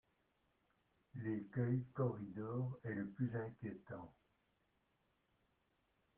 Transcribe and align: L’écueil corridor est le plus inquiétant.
L’écueil 1.13 1.85
corridor 1.93 2.79
est 2.83 2.95
le 2.95 3.05
plus 3.11 3.35
inquiétant. 3.35 4.11